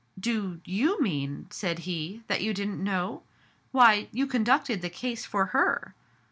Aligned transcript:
"Do 0.29 0.61
you 0.65 0.99
mean," 0.99 1.45
said 1.51 1.77
he," 1.85 2.23
that 2.27 2.41
you 2.41 2.55
didn't 2.55 2.83
know? 2.83 3.21
Why, 3.71 4.07
you 4.11 4.25
conducted 4.25 4.81
the 4.81 4.89
case 4.89 5.25
for 5.27 5.45
her.'' 5.53 5.93